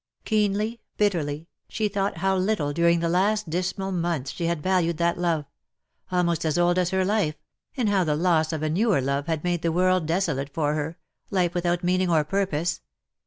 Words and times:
Keenly, 0.25 0.81
bitterly, 0.97 1.47
she 1.69 1.87
thought 1.87 2.17
how 2.17 2.35
little 2.35 2.73
duriDg 2.73 3.01
the 3.01 3.07
last 3.07 3.51
dismal 3.51 3.91
months 3.91 4.31
she 4.31 4.47
had 4.47 4.63
valued 4.63 4.97
that 4.97 5.15
love— 5.15 5.45
almost 6.11 6.43
as 6.43 6.57
old 6.57 6.79
as 6.79 6.89
her 6.89 7.05
life— 7.05 7.35
and 7.77 7.87
how 7.87 8.03
the 8.03 8.15
loss 8.15 8.51
of 8.51 8.63
a 8.63 8.69
newer 8.71 8.99
love 8.99 9.27
had 9.27 9.43
made 9.43 9.61
the 9.61 9.71
world 9.71 10.07
desolate 10.07 10.49
for 10.51 10.73
her, 10.73 10.97
life 11.29 11.53
without 11.53 11.83
meaning 11.83 12.09
or 12.09 12.23
purpose. 12.23 12.81